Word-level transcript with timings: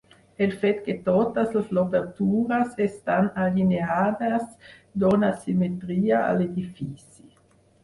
El 0.43 0.53
fet 0.61 0.79
que 0.85 0.93
totes 1.09 1.51
les 1.57 1.69
obertures 1.81 2.73
estan 2.87 3.29
alineades 3.45 4.49
dóna 5.07 5.33
simetria 5.45 6.27
a 6.33 6.35
l'edifici. 6.41 7.31